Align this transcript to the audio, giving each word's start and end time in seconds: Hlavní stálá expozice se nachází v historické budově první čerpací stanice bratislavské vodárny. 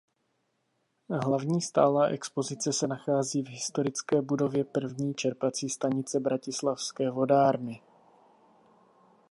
Hlavní 1.25 1.61
stálá 1.61 2.05
expozice 2.05 2.73
se 2.73 2.87
nachází 2.87 3.43
v 3.43 3.47
historické 3.49 4.21
budově 4.21 4.63
první 4.65 5.13
čerpací 5.13 5.69
stanice 5.69 6.19
bratislavské 6.19 7.09
vodárny. 7.11 7.81